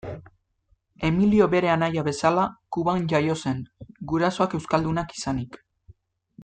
Emilio 1.09 1.47
bere 1.51 1.69
anaia 1.73 2.05
bezala, 2.09 2.47
Kuban 2.77 3.05
jaio 3.13 3.39
zen, 3.47 3.63
gurasoak 4.13 4.61
euskaldunak 4.61 5.19
izanik. 5.21 5.63